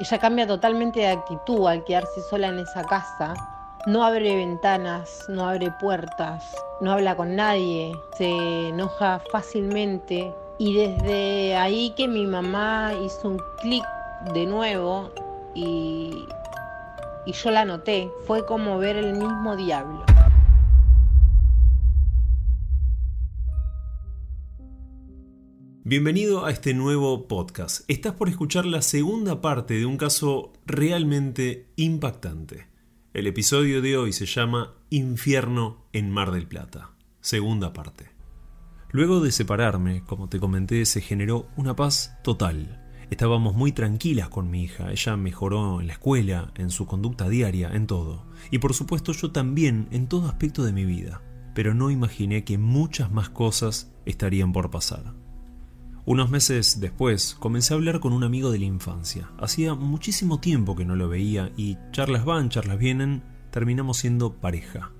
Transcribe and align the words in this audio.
Ella 0.00 0.18
cambia 0.18 0.46
totalmente 0.46 1.00
de 1.00 1.08
actitud 1.08 1.66
al 1.66 1.84
quedarse 1.84 2.22
sola 2.22 2.48
en 2.48 2.60
esa 2.60 2.84
casa. 2.84 3.34
No 3.86 4.04
abre 4.04 4.36
ventanas, 4.36 5.24
no 5.28 5.48
abre 5.48 5.72
puertas, 5.80 6.44
no 6.80 6.92
habla 6.92 7.16
con 7.16 7.34
nadie, 7.34 7.92
se 8.16 8.68
enoja 8.68 9.20
fácilmente. 9.32 10.32
Y 10.58 10.74
desde 10.74 11.56
ahí 11.56 11.90
que 11.96 12.06
mi 12.06 12.26
mamá 12.26 12.92
hizo 13.02 13.28
un 13.28 13.40
clic 13.60 13.84
de 14.34 14.46
nuevo 14.46 15.10
y, 15.54 16.26
y 17.26 17.32
yo 17.32 17.50
la 17.50 17.64
noté, 17.64 18.10
fue 18.26 18.44
como 18.46 18.78
ver 18.78 18.96
el 18.96 19.14
mismo 19.14 19.56
diablo. 19.56 20.04
Bienvenido 25.88 26.44
a 26.44 26.50
este 26.50 26.74
nuevo 26.74 27.28
podcast. 27.28 27.88
Estás 27.88 28.12
por 28.12 28.28
escuchar 28.28 28.66
la 28.66 28.82
segunda 28.82 29.40
parte 29.40 29.72
de 29.72 29.86
un 29.86 29.96
caso 29.96 30.52
realmente 30.66 31.72
impactante. 31.76 32.66
El 33.14 33.26
episodio 33.26 33.80
de 33.80 33.96
hoy 33.96 34.12
se 34.12 34.26
llama 34.26 34.74
Infierno 34.90 35.86
en 35.94 36.10
Mar 36.10 36.30
del 36.30 36.46
Plata. 36.46 36.90
Segunda 37.22 37.72
parte. 37.72 38.10
Luego 38.90 39.20
de 39.20 39.32
separarme, 39.32 40.02
como 40.04 40.28
te 40.28 40.38
comenté, 40.38 40.84
se 40.84 41.00
generó 41.00 41.46
una 41.56 41.74
paz 41.74 42.18
total. 42.22 42.86
Estábamos 43.10 43.54
muy 43.54 43.72
tranquilas 43.72 44.28
con 44.28 44.50
mi 44.50 44.64
hija, 44.64 44.90
ella 44.90 45.16
mejoró 45.16 45.80
en 45.80 45.86
la 45.86 45.94
escuela, 45.94 46.52
en 46.56 46.68
su 46.68 46.84
conducta 46.84 47.30
diaria, 47.30 47.70
en 47.72 47.86
todo. 47.86 48.26
Y 48.50 48.58
por 48.58 48.74
supuesto 48.74 49.12
yo 49.12 49.32
también 49.32 49.88
en 49.90 50.06
todo 50.06 50.28
aspecto 50.28 50.64
de 50.64 50.74
mi 50.74 50.84
vida. 50.84 51.22
Pero 51.54 51.72
no 51.72 51.90
imaginé 51.90 52.44
que 52.44 52.58
muchas 52.58 53.10
más 53.10 53.30
cosas 53.30 53.90
estarían 54.04 54.52
por 54.52 54.70
pasar. 54.70 55.14
Unos 56.08 56.30
meses 56.30 56.80
después 56.80 57.36
comencé 57.38 57.74
a 57.74 57.76
hablar 57.76 58.00
con 58.00 58.14
un 58.14 58.24
amigo 58.24 58.50
de 58.50 58.58
la 58.58 58.64
infancia. 58.64 59.30
Hacía 59.38 59.74
muchísimo 59.74 60.40
tiempo 60.40 60.74
que 60.74 60.86
no 60.86 60.96
lo 60.96 61.06
veía 61.10 61.52
y 61.54 61.76
charlas 61.92 62.24
van, 62.24 62.48
charlas 62.48 62.78
vienen, 62.78 63.22
terminamos 63.50 63.98
siendo 63.98 64.32
pareja. 64.32 64.90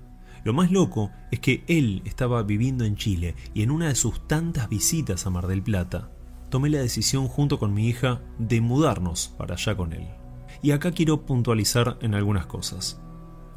Lo 0.43 0.53
más 0.53 0.69
loco 0.69 1.09
es 1.31 1.39
que 1.39 1.63
él 1.65 2.03
estaba 2.05 2.43
viviendo 2.43 2.85
en 2.85 2.95
Chile 2.95 3.33
y 3.55 3.63
en 3.63 3.71
una 3.71 3.87
de 3.87 3.95
sus 3.95 4.27
tantas 4.27 4.69
visitas 4.69 5.25
a 5.25 5.31
Mar 5.31 5.47
del 5.47 5.63
Plata, 5.63 6.11
tomé 6.51 6.69
la 6.69 6.77
decisión 6.77 7.27
junto 7.27 7.57
con 7.57 7.73
mi 7.73 7.87
hija 7.87 8.21
de 8.37 8.61
mudarnos 8.61 9.33
para 9.35 9.55
allá 9.55 9.75
con 9.75 9.93
él. 9.93 10.07
Y 10.61 10.69
acá 10.73 10.91
quiero 10.91 11.25
puntualizar 11.25 11.97
en 12.03 12.13
algunas 12.13 12.45
cosas. 12.45 13.01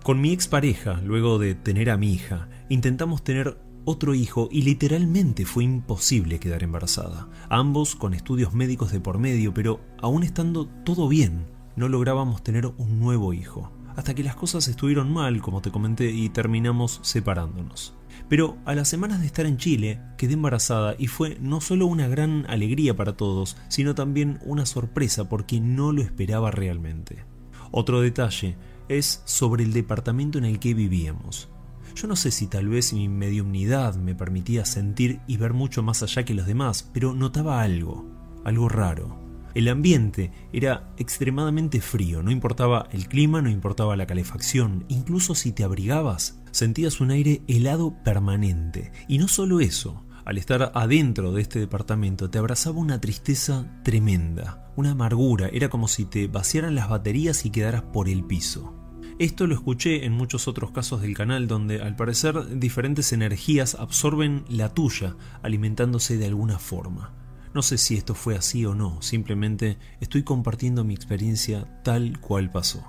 Con 0.03 0.22
mi 0.22 0.33
expareja, 0.33 1.03
luego 1.05 1.39
de 1.39 1.55
tener 1.55 1.91
a 1.91 1.98
mi 1.98 2.14
hija, 2.14 2.48
intentamos 2.70 3.22
tener 3.22 3.59
otro 3.84 4.14
hijo 4.14 4.48
y 4.50 4.62
literalmente 4.62 5.44
fue 5.44 5.64
imposible 5.64 6.38
quedar 6.38 6.62
embarazada. 6.62 7.28
Ambos 7.48 7.97
con 7.97 8.14
estudios 8.14 8.55
médicos 8.55 8.92
de 8.92 9.00
por 9.00 9.19
medio, 9.19 9.52
pero 9.55 9.80
aún 10.00 10.22
estando 10.22 10.66
todo 10.66 11.08
bien, 11.08 11.47
no 11.77 11.88
lográbamos 11.88 12.42
tener 12.42 12.66
un 12.66 13.00
nuevo 13.00 13.33
hijo. 13.33 13.72
Hasta 13.97 14.14
que 14.14 14.22
las 14.22 14.36
cosas 14.36 14.69
estuvieron 14.69 15.12
mal, 15.12 15.42
como 15.42 15.60
te 15.60 15.70
comenté, 15.70 16.10
y 16.10 16.28
terminamos 16.30 17.00
separándonos. 17.03 17.94
Pero 18.28 18.56
a 18.64 18.75
las 18.75 18.88
semanas 18.88 19.20
de 19.20 19.27
estar 19.27 19.44
en 19.44 19.58
Chile, 19.58 20.00
quedé 20.16 20.34
embarazada 20.34 20.94
y 20.98 21.08
fue 21.08 21.36
no 21.41 21.60
solo 21.60 21.86
una 21.86 22.08
gran 22.08 22.47
alegría 22.48 22.97
para 22.97 23.16
todos, 23.16 23.56
sino 23.69 23.94
también 23.94 24.38
una 24.44 24.64
sorpresa 24.64 25.28
porque 25.28 25.60
no 25.60 25.92
lo 25.92 26.00
esperaba 26.00 26.50
realmente. 26.50 27.25
Otro 27.70 28.00
detalle 28.00 28.56
es 28.88 29.22
sobre 29.25 29.64
el 29.64 29.72
departamento 29.72 30.38
en 30.38 30.44
el 30.44 30.58
que 30.58 30.75
vivíamos. 30.75 31.52
Yo 31.94 32.08
no 32.08 32.16
sé 32.16 32.30
si 32.30 32.46
tal 32.46 32.68
vez 32.68 32.92
mi 32.92 33.08
mediumnidad 33.08 33.94
me 33.96 34.14
permitía 34.14 34.64
sentir 34.64 35.20
y 35.26 35.36
ver 35.36 35.52
mucho 35.52 35.82
más 35.82 36.02
allá 36.02 36.24
que 36.24 36.34
los 36.34 36.46
demás, 36.46 36.88
pero 36.92 37.14
notaba 37.14 37.62
algo, 37.62 38.06
algo 38.44 38.68
raro. 38.68 39.18
El 39.54 39.68
ambiente 39.68 40.32
era 40.52 40.94
extremadamente 40.96 41.82
frío, 41.82 42.22
no 42.22 42.30
importaba 42.30 42.88
el 42.90 43.06
clima, 43.06 43.42
no 43.42 43.50
importaba 43.50 43.97
la 43.97 44.06
calefacción, 44.06 44.86
incluso 44.88 45.34
si 45.34 45.52
te 45.52 45.62
abrigabas, 45.62 46.41
sentías 46.52 47.00
un 47.00 47.10
aire 47.10 47.42
helado 47.47 47.94
permanente. 48.02 48.92
Y 49.08 49.19
no 49.19 49.28
solo 49.28 49.60
eso, 49.60 50.06
al 50.25 50.38
estar 50.38 50.72
adentro 50.75 51.32
de 51.32 51.42
este 51.42 51.58
departamento 51.58 52.31
te 52.31 52.38
abrazaba 52.38 52.78
una 52.78 53.00
tristeza 53.00 53.66
tremenda, 53.82 54.72
una 54.76 54.92
amargura, 54.92 55.48
era 55.52 55.69
como 55.69 55.86
si 55.86 56.06
te 56.06 56.28
vaciaran 56.28 56.75
las 56.75 56.88
baterías 56.88 57.44
y 57.44 57.50
quedaras 57.50 57.82
por 57.82 58.08
el 58.08 58.25
piso. 58.25 58.81
Esto 59.22 59.47
lo 59.47 59.55
escuché 59.55 60.05
en 60.05 60.15
muchos 60.15 60.49
otros 60.49 60.72
casos 60.72 61.00
del 61.00 61.15
canal 61.15 61.47
donde 61.47 61.81
al 61.81 61.94
parecer 61.94 62.59
diferentes 62.59 63.12
energías 63.12 63.77
absorben 63.77 64.44
la 64.49 64.75
tuya, 64.75 65.15
alimentándose 65.44 66.19
de 66.19 66.27
alguna 66.27 66.59
forma. 66.59 67.15
No 67.55 67.62
sé 67.62 67.78
si 67.78 67.94
esto 67.94 68.16
fue 68.16 68.34
así 68.34 68.66
o 68.66 68.75
no, 68.75 69.00
simplemente 69.00 69.78
estoy 70.00 70.25
compartiendo 70.25 70.82
mi 70.82 70.93
experiencia 70.93 71.82
tal 71.84 72.19
cual 72.19 72.50
pasó. 72.50 72.84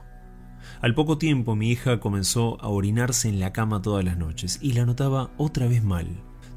Al 0.82 0.96
poco 0.96 1.20
tiempo 1.20 1.56
mi 1.56 1.70
hija 1.70 2.00
comenzó 2.00 2.60
a 2.64 2.70
orinarse 2.70 3.30
en 3.30 3.40
la 3.40 3.54
cama 3.54 3.84
todas 3.84 4.04
las 4.04 4.18
noches 4.18 4.58
y 4.60 4.74
la 4.74 4.88
notaba 4.88 5.30
otra 5.38 5.68
vez 5.68 5.84
mal. 5.84 6.08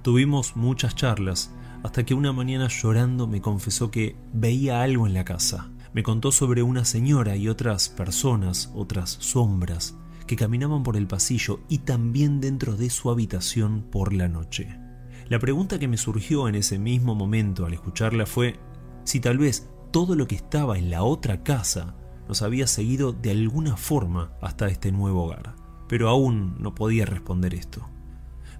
Tuvimos 0.00 0.56
muchas 0.56 0.94
charlas 0.94 1.52
hasta 1.82 2.06
que 2.06 2.14
una 2.14 2.32
mañana 2.32 2.68
llorando 2.68 3.26
me 3.26 3.42
confesó 3.42 3.90
que 3.90 4.16
veía 4.32 4.80
algo 4.80 5.06
en 5.06 5.12
la 5.12 5.26
casa, 5.26 5.68
me 5.96 6.02
contó 6.02 6.30
sobre 6.30 6.62
una 6.62 6.84
señora 6.84 7.36
y 7.36 7.48
otras 7.48 7.88
personas, 7.88 8.70
otras 8.74 9.16
sombras, 9.18 9.96
que 10.26 10.36
caminaban 10.36 10.82
por 10.82 10.94
el 10.94 11.06
pasillo 11.06 11.60
y 11.70 11.78
también 11.78 12.38
dentro 12.38 12.76
de 12.76 12.90
su 12.90 13.10
habitación 13.10 13.80
por 13.90 14.12
la 14.12 14.28
noche. 14.28 14.78
La 15.30 15.38
pregunta 15.38 15.78
que 15.78 15.88
me 15.88 15.96
surgió 15.96 16.48
en 16.48 16.54
ese 16.54 16.78
mismo 16.78 17.14
momento 17.14 17.64
al 17.64 17.72
escucharla 17.72 18.26
fue 18.26 18.60
si 19.04 19.20
tal 19.20 19.38
vez 19.38 19.70
todo 19.90 20.16
lo 20.16 20.28
que 20.28 20.34
estaba 20.34 20.76
en 20.76 20.90
la 20.90 21.02
otra 21.02 21.42
casa 21.42 21.96
nos 22.28 22.42
había 22.42 22.66
seguido 22.66 23.14
de 23.14 23.30
alguna 23.30 23.78
forma 23.78 24.32
hasta 24.42 24.66
este 24.66 24.92
nuevo 24.92 25.24
hogar. 25.24 25.56
Pero 25.88 26.10
aún 26.10 26.56
no 26.58 26.74
podía 26.74 27.06
responder 27.06 27.54
esto. 27.54 27.88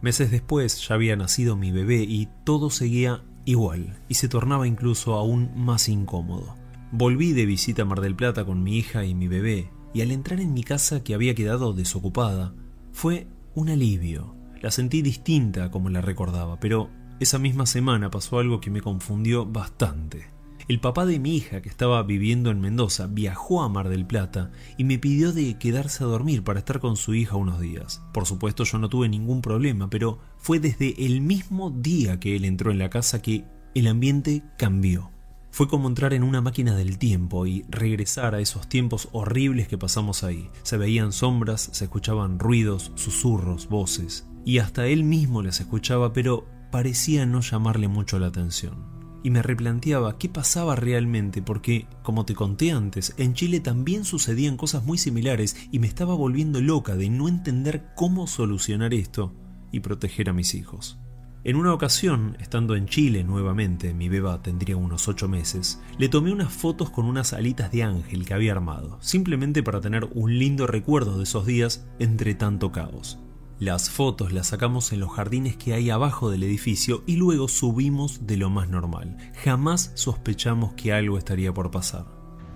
Meses 0.01 0.31
después 0.31 0.89
ya 0.89 0.95
había 0.95 1.17
nacido 1.17 1.55
mi 1.55 1.71
bebé 1.71 2.03
y 2.03 2.31
todo 2.45 2.71
seguía 2.71 3.25
igual 3.45 4.01
y 4.09 4.15
se 4.15 4.31
tornaba 4.31 4.67
incluso 4.67 5.13
aún 5.13 5.51
más 5.55 5.91
incómodo. 5.91 6.57
Volví 6.93 7.33
de 7.33 7.47
visita 7.47 7.83
a 7.83 7.85
Mar 7.85 8.01
del 8.01 8.15
Plata 8.15 8.45
con 8.45 8.63
mi 8.63 8.79
hija 8.79 9.05
y 9.05 9.15
mi 9.15 9.27
bebé, 9.27 9.71
y 9.93 10.03
al 10.03 10.13
entrar 10.13 10.41
en 10.41 10.55
mi 10.55 10.63
casa 10.63 11.03
que 11.03 11.15
había 11.15 11.35
quedado 11.35 11.73
desocupada, 11.73 12.55
fue 12.93 13.27
un 13.55 13.71
alivio. 13.71 14.37
La 14.63 14.71
sentí 14.71 15.03
distinta 15.03 15.71
como 15.73 15.91
la 15.91 16.01
recordaba, 16.01 16.61
pero 16.61 16.89
esa 17.19 17.41
misma 17.41 17.67
semana 17.67 18.11
pasó 18.11 18.39
algo 18.39 18.61
que 18.61 18.71
me 18.71 18.83
confundió 18.83 19.47
bastante. 19.47 20.31
El 20.69 20.81
papá 20.81 21.07
de 21.07 21.19
mi 21.19 21.37
hija, 21.37 21.61
que 21.61 21.69
estaba 21.69 22.03
viviendo 22.05 22.51
en 22.51 22.61
Mendoza, 22.61 23.09
viajó 23.09 23.63
a 23.63 23.69
Mar 23.69 23.89
del 23.89 24.07
Plata 24.07 24.53
y 24.79 24.85
me 24.85 24.99
pidió 24.99 25.33
de 25.33 25.59
quedarse 25.59 26.05
a 26.05 26.07
dormir 26.07 26.45
para 26.45 26.61
estar 26.61 26.79
con 26.79 26.97
su 26.97 27.15
hija 27.15 27.37
unos 27.37 27.61
días. 27.61 28.03
Por 28.13 28.27
supuesto 28.27 28.65
yo 28.65 28.79
no 28.79 28.89
tuve 28.89 29.09
ningún 29.09 29.43
problema, 29.43 29.91
pero 29.91 30.21
fue 30.39 30.61
desde 30.61 31.05
el 31.05 31.21
mismo 31.21 31.71
día 31.71 32.21
que 32.21 32.37
él 32.37 32.45
entró 32.45 32.71
en 32.71 32.79
la 32.79 32.91
casa 32.91 33.23
que 33.23 33.45
el 33.75 33.87
ambiente 33.89 34.45
cambió. 34.57 35.16
Fue 35.57 35.69
como 35.69 35.89
entrar 35.89 36.13
en 36.13 36.23
una 36.23 36.43
máquina 36.43 36.77
del 36.77 36.99
tiempo 36.99 37.47
y 37.47 37.65
regresar 37.71 38.35
a 38.35 38.41
esos 38.41 38.69
tiempos 38.69 39.09
horribles 39.13 39.69
que 39.69 39.79
pasamos 39.79 40.23
ahí. 40.23 40.51
Se 40.65 40.77
veían 40.77 41.13
sombras, 41.13 41.71
se 41.73 41.85
escuchaban 41.85 42.39
ruidos, 42.39 42.93
susurros, 42.95 43.67
voces, 43.67 44.27
y 44.45 44.59
hasta 44.59 44.87
él 44.87 45.03
mismo 45.03 45.41
las 45.41 45.61
escuchaba, 45.61 46.13
pero 46.13 46.45
parecía 46.71 47.25
no 47.25 47.41
llamarle 47.41 47.89
mucho 47.89 48.19
la 48.19 48.27
atención. 48.27 48.85
Y 49.25 49.31
me 49.31 49.41
replanteaba 49.41 50.19
qué 50.19 50.29
pasaba 50.29 50.77
realmente 50.77 51.41
porque, 51.41 51.87
como 52.03 52.27
te 52.27 52.35
conté 52.35 52.73
antes, 52.73 53.15
en 53.17 53.33
Chile 53.33 53.61
también 53.61 54.05
sucedían 54.05 54.59
cosas 54.59 54.85
muy 54.85 54.99
similares 54.99 55.57
y 55.73 55.79
me 55.79 55.87
estaba 55.87 56.13
volviendo 56.13 56.61
loca 56.61 56.97
de 56.97 57.09
no 57.09 57.29
entender 57.29 57.95
cómo 57.95 58.27
solucionar 58.27 58.93
esto 58.93 59.33
y 59.73 59.81
proteger 59.81 60.29
a 60.29 60.35
mis 60.35 60.55
hijos. 60.55 60.99
En 61.47 61.55
una 61.55 61.73
ocasión, 61.73 62.37
estando 62.41 62.75
en 62.75 62.87
Chile 62.87 63.23
nuevamente, 63.23 63.95
mi 63.95 64.09
beba 64.09 64.43
tendría 64.43 64.77
unos 64.77 65.07
ocho 65.07 65.29
meses, 65.29 65.81
le 65.97 66.09
tomé 66.09 66.33
unas 66.33 66.53
fotos 66.53 66.91
con 66.91 67.05
unas 67.05 67.33
alitas 67.33 67.71
de 67.71 67.85
ángel 67.85 68.27
que 68.27 68.35
había 68.35 68.51
armado, 68.51 68.99
simplemente 69.01 69.63
para 69.63 69.81
tener 69.81 70.09
un 70.13 70.41
lindo 70.41 70.67
recuerdo 70.67 71.19
de 71.19 71.23
esos 71.23 71.47
días 71.47 71.87
entre 72.01 72.35
tanto 72.35 72.73
caos. 72.73 73.21
Las 73.61 73.91
fotos 73.91 74.33
las 74.33 74.49
sacamos 74.49 74.93
en 74.93 74.99
los 74.99 75.13
jardines 75.13 75.57
que 75.57 75.73
hay 75.73 75.89
abajo 75.89 76.33
del 76.33 76.43
edificio 76.43 77.05
y 77.07 77.15
luego 77.15 77.47
subimos 77.47 78.27
de 78.27 78.39
lo 78.39 78.51
más 78.51 78.69
normal. 78.69 79.17
Jamás 79.45 79.93
sospechamos 79.95 80.75
que 80.75 80.93
algo 80.93 81.17
estaría 81.17 81.55
por 81.55 81.71
pasar. 81.71 82.07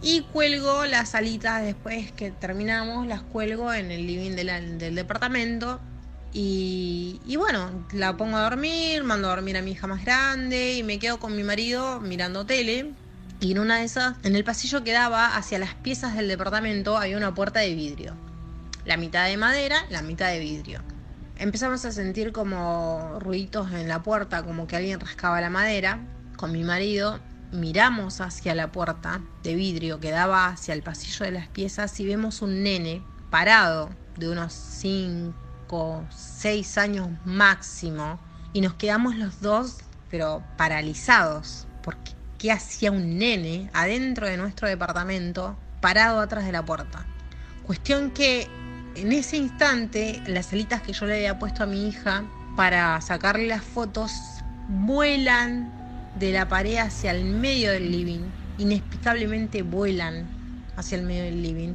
Y 0.03 0.23
cuelgo 0.33 0.85
las 0.87 1.15
alitas 1.15 1.63
después 1.63 2.11
que 2.11 2.33
terminamos, 2.33 3.07
las 3.07 3.23
cuelgo 3.23 3.73
en 3.73 3.93
el 3.93 4.05
living 4.05 4.33
del 4.33 4.97
departamento 4.97 5.79
y, 6.33 7.37
bueno, 7.37 7.71
la 7.93 8.17
pongo 8.17 8.37
a 8.37 8.43
dormir, 8.43 9.03
mando 9.03 9.29
a 9.29 9.35
dormir 9.35 9.57
a 9.57 9.63
mi 9.63 9.73
hija 9.73 9.87
más 9.87 10.05
grande 10.05 10.75
y 10.75 10.83
me 10.83 10.99
quedo 10.99 11.19
con 11.19 11.35
mi 11.37 11.43
marido 11.43 12.01
mirando 12.01 12.47
tele. 12.47 12.93
Y 13.41 13.53
en 13.53 13.59
una 13.59 13.79
de 13.79 13.85
esas, 13.85 14.17
en 14.23 14.37
el 14.37 14.45
pasillo 14.45 14.85
que 14.85 14.93
daba 14.93 15.37
hacia 15.37 15.59
las 15.59 15.75
piezas 15.75 16.15
del 16.15 16.29
departamento 16.29 16.99
había 16.99 17.17
una 17.17 17.35
puerta 17.35 17.61
de 17.61 17.75
vidrio. 17.75 18.15
La 18.85 18.97
mitad 18.97 19.27
de 19.27 19.37
madera, 19.37 19.85
la 19.91 20.03
mitad 20.03 20.29
de 20.29 20.39
vidrio. 20.39 20.83
Empezamos 21.37 21.85
a 21.87 21.93
sentir 21.93 22.33
como 22.33 23.19
ruiditos 23.19 23.73
en 23.73 23.89
la 23.89 24.03
puerta, 24.03 24.43
como 24.43 24.67
que 24.67 24.77
alguien 24.77 25.01
rascaba 25.01 25.41
la 25.41 25.51
madera 25.51 26.01
con 26.37 26.53
mi 26.53 26.65
marido. 26.65 27.19
miramos 27.51 28.21
hacia 28.21 28.55
la 28.55 28.71
puerta 28.71 29.23
de 29.43 29.57
vidrio 29.57 29.99
que 29.99 30.13
daba 30.13 30.47
hacia 30.47 30.75
el 30.75 30.83
pasillo 30.83 31.25
de 31.25 31.33
las 31.33 31.49
piezas 31.49 31.99
y 31.99 32.07
vemos 32.07 32.43
un 32.43 32.63
nene 32.63 33.03
parado 33.31 33.91
de 34.17 34.29
unos 34.29 34.53
5, 34.53 35.35
6 36.11 36.79
años 36.79 37.09
máximo 37.25 38.19
y 38.53 38.61
nos 38.61 38.75
quedamos 38.75 39.15
los 39.17 39.41
dos 39.41 39.79
pero 40.11 40.43
paralizados 40.57 41.69
porque 41.83 42.13
¿qué 42.39 42.51
hacía 42.51 42.91
un 42.91 43.19
nene 43.19 43.71
adentro 43.73 44.27
de 44.27 44.37
nuestro 44.37 44.67
departamento 44.67 45.57
parado 45.81 46.21
atrás 46.21 46.45
de 46.45 46.53
la 46.53 46.65
puerta? 46.65 47.07
Cuestión 47.65 48.11
que 48.11 48.49
en 48.97 49.13
ese 49.13 49.37
instante 49.37 50.21
las 50.27 50.53
alitas 50.53 50.83
que 50.83 50.93
yo 50.93 51.07
le 51.07 51.15
había 51.15 51.39
puesto 51.39 51.63
a 51.63 51.67
mi 51.67 51.89
hija 51.89 52.25
para 52.57 53.01
sacarle 53.01 53.47
las 53.47 53.63
fotos 53.63 54.13
vuelan 54.69 55.71
de 56.19 56.33
la 56.33 56.49
pared 56.49 56.79
hacia 56.79 57.13
el 57.13 57.25
medio 57.25 57.71
del 57.71 57.93
living, 57.93 58.29
inexplicablemente 58.59 59.63
vuelan 59.63 60.40
hacia 60.81 60.99
el 60.99 61.05
medio 61.05 61.25
del 61.25 61.43
living. 61.43 61.75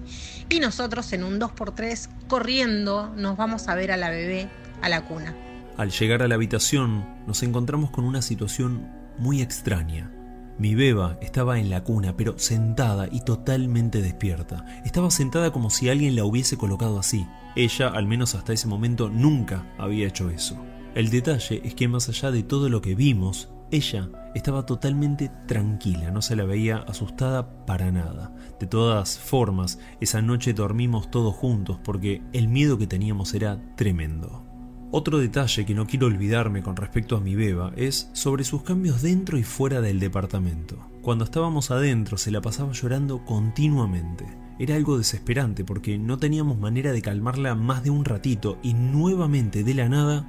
Y 0.50 0.60
nosotros 0.60 1.12
en 1.13 1.24
un 1.24 1.40
2x3 1.40 2.10
corriendo 2.28 3.13
nos 3.16 3.38
vamos 3.38 3.68
a 3.68 3.75
ver 3.75 3.92
a 3.92 3.98
la 3.98 4.10
bebé 4.10 4.50
a 4.81 4.90
la 4.90 5.06
cuna. 5.06 5.36
Al 5.78 5.92
llegar 5.92 6.22
a 6.22 6.28
la 6.28 6.36
habitación 6.36 7.06
nos 7.28 7.44
encontramos 7.44 7.92
con 7.92 8.06
una 8.06 8.22
situación 8.22 8.90
muy 9.18 9.42
extraña. 9.42 10.12
Mi 10.57 10.74
beba 10.74 11.18
estaba 11.22 11.60
en 11.60 11.69
la 11.69 11.84
cuna, 11.84 12.16
pero 12.16 12.40
sentada 12.40 13.10
y 13.12 13.22
totalmente 13.22 14.02
despierta. 14.02 14.66
Estaba 14.86 15.12
sentada 15.12 15.52
como 15.52 15.69
si 15.69 15.90
alguien 15.90 16.16
la 16.16 16.24
hubiese 16.24 16.56
colocado 16.56 16.98
así. 16.98 17.28
Ella, 17.57 17.90
al 17.90 18.06
menos 18.06 18.36
hasta 18.36 18.54
ese 18.54 18.68
momento, 18.68 19.10
nunca 19.10 19.66
había 19.78 20.07
hecho 20.07 20.30
eso. 20.30 20.57
El 20.96 21.10
detalle 21.10 21.62
es 21.66 21.75
que 21.75 21.90
más 21.90 22.07
allá 22.07 22.31
de 22.31 22.44
todo 22.44 22.69
lo 22.69 22.81
que 22.81 22.96
vimos, 22.96 23.50
ella 23.75 24.10
estaba 24.33 24.66
totalmente 24.66 25.31
tranquila, 25.48 26.12
no 26.12 26.22
se 26.22 26.36
la 26.36 26.45
veía 26.45 26.77
asustada 26.77 27.66
para 27.66 27.92
nada. 27.92 28.36
De 28.60 28.68
todas 28.68 29.18
formas, 29.19 29.80
esa 30.01 30.22
noche 30.22 30.54
dormimos 30.54 31.12
todos 31.12 31.36
juntos 31.36 31.80
porque 31.83 32.22
el 32.33 32.48
miedo 32.48 32.77
que 32.77 32.88
teníamos 32.88 33.33
era 33.33 33.62
tremendo. 33.75 34.44
Otro 34.92 35.18
detalle 35.18 35.66
que 35.66 35.74
no 35.74 35.88
quiero 35.88 36.07
olvidarme 36.07 36.63
con 36.63 36.75
respecto 36.75 37.18
a 37.18 37.19
mi 37.19 37.36
beba 37.36 37.74
es 37.75 38.10
sobre 38.13 38.44
sus 38.45 38.63
cambios 38.63 39.01
dentro 39.01 39.38
y 39.38 39.44
fuera 39.44 39.81
del 39.81 40.00
departamento. 40.00 40.78
Cuando 41.01 41.25
estábamos 41.25 41.69
adentro 41.69 42.18
se 42.18 42.31
la 42.31 42.42
pasaba 42.42 42.71
llorando 42.71 43.25
continuamente. 43.25 44.25
Era 44.57 44.75
algo 44.75 44.98
desesperante 44.98 45.66
porque 45.66 45.98
no 45.98 46.18
teníamos 46.18 46.57
manera 46.57 46.94
de 46.94 47.01
calmarla 47.01 47.56
más 47.56 47.83
de 47.83 47.89
un 47.89 48.06
ratito 48.06 48.57
y 48.63 48.74
nuevamente 48.74 49.66
de 49.66 49.74
la 49.74 49.89
nada 49.89 50.25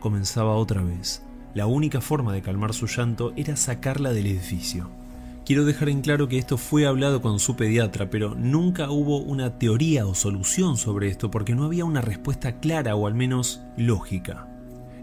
comenzaba 0.00 0.56
otra 0.56 0.82
vez. 0.82 1.22
La 1.54 1.66
única 1.66 2.00
forma 2.00 2.32
de 2.32 2.42
calmar 2.42 2.74
su 2.74 2.86
llanto 2.86 3.32
era 3.36 3.56
sacarla 3.56 4.12
del 4.12 4.26
edificio. 4.26 4.90
Quiero 5.44 5.64
dejar 5.64 5.88
en 5.88 6.02
claro 6.02 6.28
que 6.28 6.36
esto 6.36 6.58
fue 6.58 6.86
hablado 6.86 7.22
con 7.22 7.40
su 7.40 7.56
pediatra, 7.56 8.10
pero 8.10 8.34
nunca 8.34 8.90
hubo 8.90 9.18
una 9.18 9.58
teoría 9.58 10.06
o 10.06 10.14
solución 10.14 10.76
sobre 10.76 11.08
esto 11.08 11.30
porque 11.30 11.54
no 11.54 11.64
había 11.64 11.86
una 11.86 12.02
respuesta 12.02 12.60
clara 12.60 12.94
o 12.94 13.06
al 13.06 13.14
menos 13.14 13.62
lógica. 13.76 14.46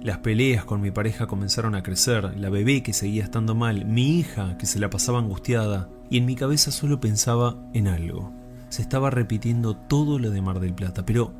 Las 0.04 0.20
peleas 0.20 0.64
con 0.64 0.82
mi 0.82 0.92
pareja 0.92 1.26
comenzaron 1.26 1.74
a 1.74 1.82
crecer, 1.82 2.38
la 2.38 2.52
bebé 2.52 2.84
que 2.84 2.94
seguía 2.94 3.24
estando 3.24 3.56
mal, 3.56 3.86
mi 3.86 4.20
hija 4.20 4.56
que 4.60 4.68
se 4.68 4.78
la 4.78 4.92
pasaba 4.92 5.18
angustiada, 5.18 5.90
y 6.12 6.20
en 6.20 6.26
mi 6.26 6.36
cabeza 6.36 6.72
solo 6.72 7.00
pensaba 7.00 7.58
en 7.74 7.88
algo. 7.88 8.32
Se 8.70 8.84
estaba 8.84 9.10
repitiendo 9.10 9.76
todo 9.76 10.20
lo 10.20 10.30
de 10.30 10.44
Mar 10.44 10.60
del 10.60 10.76
Plata, 10.76 11.04
pero 11.08 11.34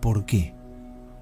¿por 0.00 0.26
qué? 0.26 0.54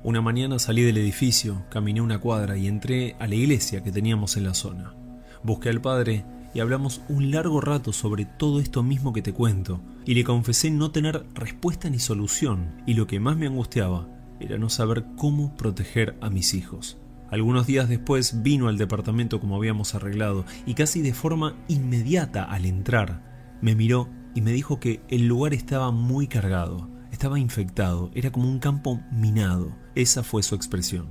Una 0.04 0.20
mañana 0.20 0.58
salí 0.58 0.82
del 0.82 0.96
edificio, 0.96 1.62
caminé 1.68 2.00
una 2.00 2.18
cuadra 2.18 2.56
y 2.56 2.66
entré 2.66 3.14
a 3.20 3.28
la 3.28 3.36
iglesia 3.36 3.84
que 3.84 3.92
teníamos 3.92 4.36
en 4.36 4.42
la 4.42 4.52
zona. 4.52 4.96
Busqué 5.44 5.68
al 5.68 5.80
padre 5.80 6.24
y 6.54 6.58
hablamos 6.58 7.02
un 7.08 7.30
largo 7.30 7.60
rato 7.60 7.92
sobre 7.92 8.24
todo 8.24 8.58
esto 8.58 8.82
mismo 8.82 9.12
que 9.12 9.22
te 9.22 9.32
cuento, 9.32 9.80
y 10.04 10.14
le 10.14 10.24
confesé 10.24 10.72
no 10.72 10.90
tener 10.90 11.24
respuesta 11.34 11.88
ni 11.88 12.00
solución, 12.00 12.82
y 12.84 12.94
lo 12.94 13.06
que 13.06 13.20
más 13.20 13.36
me 13.36 13.46
angustiaba 13.46 14.08
era 14.40 14.58
no 14.58 14.70
saber 14.70 15.04
cómo 15.16 15.56
proteger 15.56 16.16
a 16.20 16.30
mis 16.30 16.52
hijos. 16.54 16.98
Algunos 17.30 17.68
días 17.68 17.88
después 17.88 18.42
vino 18.42 18.66
al 18.66 18.78
departamento 18.78 19.38
como 19.38 19.54
habíamos 19.54 19.94
arreglado, 19.94 20.44
y 20.66 20.74
casi 20.74 21.00
de 21.00 21.14
forma 21.14 21.54
inmediata 21.68 22.42
al 22.42 22.66
entrar, 22.66 23.56
me 23.62 23.76
miró 23.76 24.08
y 24.34 24.40
me 24.40 24.50
dijo 24.50 24.80
que 24.80 25.00
el 25.08 25.28
lugar 25.28 25.54
estaba 25.54 25.92
muy 25.92 26.26
cargado, 26.26 26.90
estaba 27.22 27.38
infectado, 27.38 28.10
era 28.14 28.32
como 28.32 28.48
un 28.48 28.58
campo 28.58 29.00
minado, 29.12 29.70
esa 29.94 30.24
fue 30.24 30.42
su 30.42 30.56
expresión. 30.56 31.06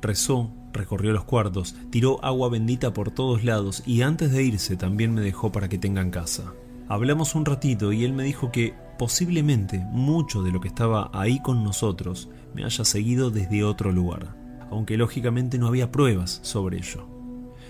Rezó 0.00 0.50
Recorrió 0.72 1.12
los 1.12 1.24
cuartos, 1.24 1.76
tiró 1.90 2.24
agua 2.24 2.48
bendita 2.48 2.94
por 2.94 3.10
todos 3.10 3.44
lados 3.44 3.82
y 3.84 4.00
antes 4.00 4.32
de 4.32 4.42
irse 4.42 4.76
también 4.76 5.12
me 5.12 5.20
dejó 5.20 5.52
para 5.52 5.68
que 5.68 5.76
tengan 5.76 6.10
casa. 6.10 6.54
Hablamos 6.88 7.34
un 7.34 7.44
ratito 7.44 7.92
y 7.92 8.06
él 8.06 8.14
me 8.14 8.22
dijo 8.22 8.50
que 8.50 8.72
posiblemente 8.98 9.84
mucho 9.90 10.42
de 10.42 10.50
lo 10.50 10.62
que 10.62 10.68
estaba 10.68 11.10
ahí 11.12 11.42
con 11.42 11.62
nosotros 11.62 12.30
me 12.54 12.64
haya 12.64 12.86
seguido 12.86 13.30
desde 13.30 13.62
otro 13.62 13.92
lugar, 13.92 14.34
aunque 14.70 14.96
lógicamente 14.96 15.58
no 15.58 15.66
había 15.66 15.92
pruebas 15.92 16.40
sobre 16.42 16.78
ello. 16.78 17.06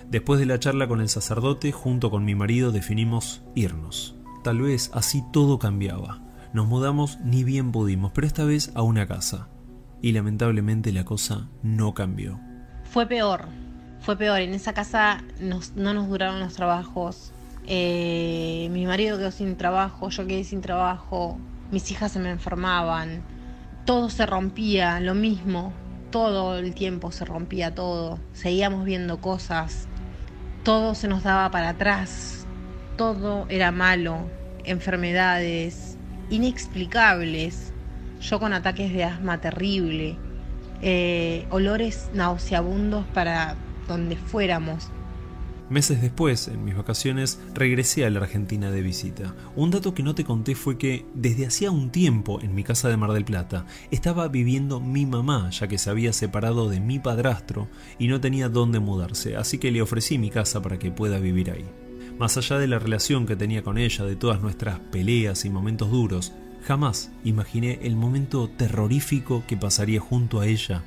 Después 0.09 0.39
de 0.39 0.45
la 0.45 0.59
charla 0.59 0.87
con 0.87 1.01
el 1.01 1.09
sacerdote, 1.09 1.73
junto 1.73 2.09
con 2.09 2.23
mi 2.23 2.35
marido 2.35 2.71
definimos 2.71 3.43
irnos. 3.53 4.15
Tal 4.45 4.61
vez 4.61 4.91
así 4.93 5.25
todo 5.33 5.59
cambiaba. 5.59 6.30
Nos 6.53 6.67
mudamos 6.67 7.19
ni 7.23 7.43
bien 7.43 7.71
pudimos, 7.71 8.11
pero 8.11 8.27
esta 8.27 8.43
vez 8.45 8.71
a 8.75 8.81
una 8.81 9.07
casa. 9.07 9.47
Y 10.01 10.11
lamentablemente 10.11 10.91
la 10.91 11.05
cosa 11.05 11.47
no 11.63 11.93
cambió 11.93 12.39
fue 12.91 13.05
peor, 13.05 13.45
fue 14.01 14.17
peor. 14.17 14.41
En 14.41 14.53
esa 14.53 14.73
casa 14.73 15.23
no 15.39 15.93
nos 15.93 16.09
duraron 16.09 16.41
los 16.41 16.53
trabajos. 16.53 17.31
Eh, 17.65 18.67
mi 18.71 18.85
marido 18.85 19.17
quedó 19.17 19.31
sin 19.31 19.55
trabajo, 19.55 20.09
yo 20.09 20.27
quedé 20.27 20.43
sin 20.43 20.59
trabajo, 20.59 21.37
mis 21.71 21.89
hijas 21.89 22.11
se 22.11 22.19
me 22.19 22.29
enfermaban, 22.29 23.21
todo 23.85 24.09
se 24.09 24.25
rompía, 24.25 24.99
lo 24.99 25.15
mismo, 25.15 25.71
todo 26.09 26.57
el 26.57 26.73
tiempo 26.73 27.11
se 27.11 27.23
rompía 27.23 27.73
todo, 27.73 28.19
seguíamos 28.33 28.83
viendo 28.83 29.21
cosas, 29.21 29.87
todo 30.63 30.93
se 30.93 31.07
nos 31.07 31.23
daba 31.23 31.49
para 31.51 31.69
atrás, 31.69 32.45
todo 32.97 33.45
era 33.47 33.71
malo, 33.71 34.27
enfermedades 34.65 35.90
inexplicables, 36.31 37.71
yo 38.21 38.39
con 38.39 38.53
ataques 38.53 38.91
de 38.91 39.03
asma 39.03 39.39
terrible 39.39 40.17
eh, 40.81 41.45
olores 41.51 42.09
nauseabundos 42.13 43.05
para 43.13 43.55
donde 43.87 44.15
fuéramos. 44.15 44.89
Meses 45.69 46.01
después, 46.01 46.49
en 46.49 46.65
mis 46.65 46.75
vacaciones, 46.75 47.39
regresé 47.53 48.03
a 48.03 48.09
la 48.09 48.19
Argentina 48.19 48.71
de 48.71 48.81
visita. 48.81 49.35
Un 49.55 49.71
dato 49.71 49.93
que 49.93 50.03
no 50.03 50.15
te 50.15 50.25
conté 50.25 50.53
fue 50.53 50.77
que 50.77 51.05
desde 51.13 51.45
hacía 51.45 51.71
un 51.71 51.91
tiempo 51.91 52.41
en 52.41 52.53
mi 52.53 52.63
casa 52.63 52.89
de 52.89 52.97
Mar 52.97 53.13
del 53.13 53.23
Plata 53.23 53.65
estaba 53.89 54.27
viviendo 54.27 54.81
mi 54.81 55.05
mamá, 55.05 55.49
ya 55.51 55.69
que 55.69 55.77
se 55.77 55.89
había 55.89 56.11
separado 56.11 56.67
de 56.67 56.81
mi 56.81 56.99
padrastro 56.99 57.69
y 57.99 58.07
no 58.07 58.19
tenía 58.19 58.49
dónde 58.49 58.79
mudarse, 58.79 59.37
así 59.37 59.59
que 59.59 59.71
le 59.71 59.81
ofrecí 59.81 60.17
mi 60.17 60.29
casa 60.29 60.61
para 60.61 60.77
que 60.77 60.91
pueda 60.91 61.19
vivir 61.19 61.51
ahí. 61.51 61.65
Más 62.19 62.37
allá 62.37 62.57
de 62.57 62.67
la 62.67 62.79
relación 62.79 63.25
que 63.25 63.35
tenía 63.35 63.63
con 63.63 63.77
ella, 63.77 64.05
de 64.05 64.15
todas 64.15 64.41
nuestras 64.41 64.79
peleas 64.91 65.45
y 65.45 65.49
momentos 65.49 65.89
duros, 65.89 66.33
Jamás 66.63 67.11
imaginé 67.23 67.79
el 67.83 67.95
momento 67.95 68.47
terrorífico 68.47 69.43
que 69.47 69.57
pasaría 69.57 69.99
junto 69.99 70.39
a 70.39 70.45
ella 70.45 70.83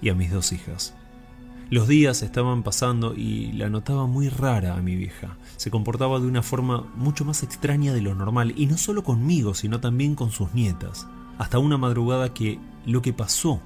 y 0.00 0.08
a 0.08 0.14
mis 0.14 0.30
dos 0.30 0.52
hijas. 0.52 0.94
Los 1.70 1.88
días 1.88 2.22
estaban 2.22 2.62
pasando 2.62 3.14
y 3.14 3.52
la 3.52 3.68
notaba 3.68 4.06
muy 4.06 4.28
rara 4.28 4.76
a 4.76 4.82
mi 4.82 4.96
vieja. 4.96 5.36
Se 5.56 5.70
comportaba 5.70 6.18
de 6.18 6.26
una 6.26 6.42
forma 6.42 6.86
mucho 6.96 7.24
más 7.24 7.42
extraña 7.42 7.92
de 7.92 8.02
lo 8.02 8.14
normal, 8.14 8.52
y 8.56 8.66
no 8.66 8.76
solo 8.76 9.04
conmigo, 9.04 9.54
sino 9.54 9.80
también 9.80 10.14
con 10.14 10.30
sus 10.30 10.52
nietas. 10.52 11.06
Hasta 11.38 11.58
una 11.58 11.78
madrugada 11.78 12.34
que 12.34 12.58
lo 12.84 13.00
que 13.00 13.14
pasó 13.14 13.60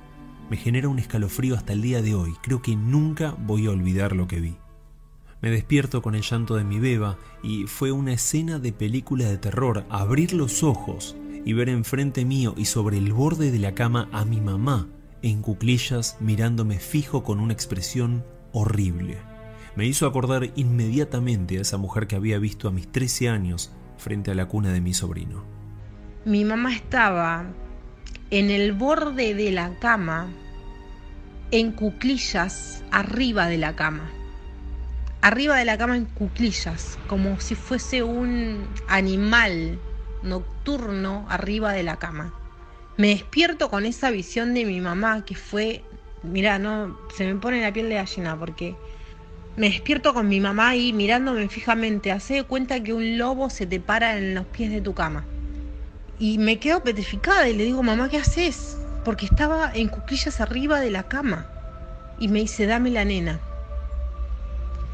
me 0.50 0.56
genera 0.56 0.88
un 0.88 1.00
escalofrío 1.00 1.56
hasta 1.56 1.72
el 1.72 1.82
día 1.82 2.00
de 2.00 2.14
hoy. 2.14 2.34
Creo 2.42 2.62
que 2.62 2.76
nunca 2.76 3.36
voy 3.38 3.66
a 3.66 3.70
olvidar 3.70 4.14
lo 4.14 4.28
que 4.28 4.40
vi. 4.40 4.56
Me 5.42 5.50
despierto 5.50 6.00
con 6.00 6.14
el 6.14 6.22
llanto 6.22 6.56
de 6.56 6.64
mi 6.64 6.80
beba 6.80 7.18
y 7.42 7.64
fue 7.64 7.92
una 7.92 8.14
escena 8.14 8.58
de 8.58 8.72
película 8.72 9.26
de 9.26 9.36
terror. 9.36 9.84
Abrir 9.90 10.32
los 10.32 10.62
ojos 10.62 11.16
y 11.44 11.52
ver 11.52 11.68
enfrente 11.68 12.24
mío 12.24 12.54
y 12.56 12.64
sobre 12.64 12.98
el 12.98 13.12
borde 13.12 13.50
de 13.50 13.58
la 13.58 13.74
cama 13.74 14.08
a 14.12 14.24
mi 14.24 14.40
mamá, 14.40 14.88
en 15.22 15.42
cuclillas, 15.42 16.16
mirándome 16.20 16.78
fijo 16.78 17.22
con 17.22 17.38
una 17.38 17.52
expresión 17.52 18.24
horrible. 18.52 19.18
Me 19.76 19.86
hizo 19.86 20.06
acordar 20.06 20.50
inmediatamente 20.56 21.58
a 21.58 21.60
esa 21.60 21.76
mujer 21.76 22.06
que 22.06 22.16
había 22.16 22.38
visto 22.38 22.66
a 22.66 22.72
mis 22.72 22.90
13 22.90 23.28
años 23.28 23.72
frente 23.98 24.30
a 24.30 24.34
la 24.34 24.46
cuna 24.46 24.72
de 24.72 24.80
mi 24.80 24.94
sobrino. 24.94 25.44
Mi 26.24 26.44
mamá 26.44 26.74
estaba 26.74 27.46
en 28.30 28.50
el 28.50 28.72
borde 28.72 29.34
de 29.34 29.52
la 29.52 29.78
cama, 29.78 30.28
en 31.50 31.72
cuclillas, 31.72 32.82
arriba 32.90 33.46
de 33.46 33.58
la 33.58 33.76
cama. 33.76 34.10
Arriba 35.26 35.56
de 35.56 35.64
la 35.64 35.76
cama 35.76 35.96
en 35.96 36.04
cuclillas, 36.04 37.00
como 37.08 37.40
si 37.40 37.56
fuese 37.56 38.04
un 38.04 38.68
animal 38.86 39.76
nocturno 40.22 41.26
arriba 41.28 41.72
de 41.72 41.82
la 41.82 41.96
cama. 41.96 42.32
Me 42.96 43.08
despierto 43.08 43.68
con 43.68 43.86
esa 43.86 44.12
visión 44.12 44.54
de 44.54 44.64
mi 44.64 44.80
mamá 44.80 45.24
que 45.24 45.34
fue, 45.34 45.82
mira, 46.22 46.60
no, 46.60 46.96
se 47.16 47.26
me 47.26 47.34
pone 47.40 47.60
la 47.60 47.72
piel 47.72 47.88
de 47.88 47.96
gallina 47.96 48.38
porque 48.38 48.76
Me 49.56 49.68
despierto 49.70 50.14
con 50.14 50.28
mi 50.28 50.38
mamá 50.38 50.68
ahí 50.68 50.92
mirándome 50.92 51.48
fijamente. 51.48 52.12
Hace 52.12 52.34
de 52.34 52.44
cuenta 52.44 52.80
que 52.84 52.92
un 52.92 53.18
lobo 53.18 53.50
se 53.50 53.66
te 53.66 53.80
para 53.80 54.18
en 54.18 54.32
los 54.34 54.46
pies 54.46 54.70
de 54.70 54.80
tu 54.80 54.94
cama. 54.94 55.28
Y 56.20 56.38
me 56.38 56.60
quedo 56.60 56.84
petrificada 56.84 57.48
y 57.48 57.54
le 57.56 57.64
digo, 57.64 57.82
mamá, 57.82 58.08
¿qué 58.10 58.18
haces? 58.18 58.78
Porque 59.04 59.26
estaba 59.26 59.72
en 59.74 59.88
cuclillas 59.88 60.40
arriba 60.40 60.80
de 60.80 60.90
la 60.92 61.08
cama. 61.08 61.50
Y 62.16 62.28
me 62.28 62.40
dice, 62.40 62.66
dame 62.66 62.90
la 62.90 63.04
nena. 63.04 63.45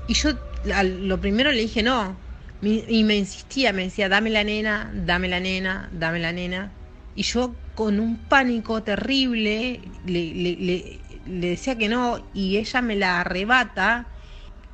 Y 0.06 0.14
yo 0.14 0.30
lo 0.62 1.21
primero 1.21 1.50
le 1.52 1.62
dije, 1.62 1.82
no. 1.82 2.16
Y 2.61 3.02
me 3.04 3.16
insistía, 3.16 3.73
me 3.73 3.85
decía, 3.85 4.09
dame 4.09 4.30
la 4.30 4.44
nena, 4.44 4.92
dame 4.94 5.28
la 5.28 5.40
nena, 5.40 5.88
dame 5.92 6.21
la 6.21 6.32
nena. 6.32 6.73
Y 7.14 7.23
yo 7.25 7.54
con 7.75 7.99
un 7.99 8.16
pánico 8.28 8.82
terrible 8.82 9.80
le, 10.06 10.35
le, 10.35 11.00
le 11.26 11.49
decía 11.49 11.76
que 11.76 11.88
no 11.88 12.30
y 12.35 12.59
ella 12.59 12.82
me 12.82 12.97
la 12.97 13.21
arrebata 13.21 14.09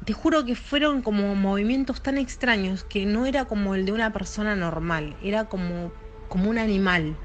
te 0.05 0.13
juro 0.13 0.45
que 0.45 0.55
fueron 0.55 1.03
como 1.03 1.35
movimientos 1.35 2.03
tan 2.03 2.19
extraños 2.19 2.85
que 2.85 3.05
no 3.05 3.27
era 3.27 3.45
como 3.45 3.75
el 3.75 3.85
de 3.85 3.93
una 3.93 4.13
persona 4.13 4.57
normal, 4.57 5.17
era 5.23 5.47
como, 5.47 5.93
como 6.29 6.49
un 6.51 6.59
animal. 6.59 7.19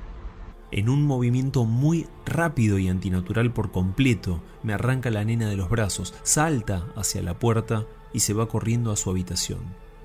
En 0.75 0.89
un 0.89 1.05
movimiento 1.05 1.65
muy 1.65 2.07
rápido 2.25 2.79
y 2.79 2.87
antinatural 2.87 3.53
por 3.53 3.71
completo, 3.71 4.41
me 4.63 4.73
arranca 4.73 5.11
la 5.11 5.23
nena 5.23 5.47
de 5.47 5.55
los 5.55 5.69
brazos, 5.69 6.15
salta 6.23 6.87
hacia 6.95 7.21
la 7.21 7.37
puerta 7.37 7.85
y 8.11 8.21
se 8.21 8.33
va 8.33 8.47
corriendo 8.47 8.91
a 8.91 8.95
su 8.95 9.11
habitación. 9.11 9.59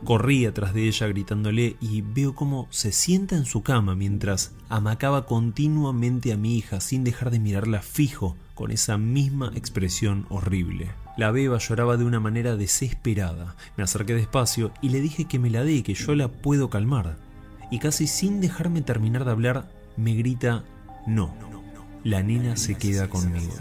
Corrí 0.04 0.44
atrás 0.44 0.74
de 0.74 0.86
ella 0.86 1.06
gritándole 1.06 1.76
y 1.80 2.02
veo 2.02 2.34
cómo 2.34 2.66
se 2.68 2.92
sienta 2.92 3.34
en 3.34 3.46
su 3.46 3.62
cama 3.62 3.94
mientras 3.94 4.52
amacaba 4.68 5.24
continuamente 5.24 6.34
a 6.34 6.36
mi 6.36 6.58
hija 6.58 6.82
sin 6.82 7.02
dejar 7.02 7.30
de 7.30 7.38
mirarla 7.38 7.80
fijo 7.80 8.36
con 8.54 8.70
esa 8.70 8.98
misma 8.98 9.50
expresión 9.54 10.26
horrible. 10.28 10.90
La 11.16 11.30
beba 11.30 11.56
lloraba 11.56 11.96
de 11.96 12.04
una 12.04 12.20
manera 12.20 12.56
desesperada. 12.56 13.56
Me 13.78 13.84
acerqué 13.84 14.12
despacio 14.14 14.72
y 14.82 14.90
le 14.90 15.00
dije 15.00 15.24
que 15.24 15.38
me 15.38 15.48
la 15.48 15.64
dé, 15.64 15.82
que 15.82 15.94
yo 15.94 16.14
la 16.14 16.28
puedo 16.28 16.68
calmar. 16.68 17.16
Y 17.70 17.78
casi 17.78 18.06
sin 18.06 18.42
dejarme 18.42 18.82
terminar 18.82 19.24
de 19.24 19.30
hablar, 19.30 19.77
me 19.98 20.14
grita, 20.14 20.64
no, 21.06 21.34
la 22.04 22.22
nena 22.22 22.56
se 22.56 22.76
queda 22.76 23.08
conmigo. 23.08 23.52